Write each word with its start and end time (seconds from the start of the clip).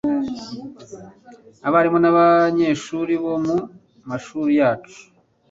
abarimu 1.67 1.99
nabanyeshuri 2.01 3.13
bo 3.23 3.33
mu 3.45 3.57
mashuri 4.09 4.51
yacu 4.59 4.99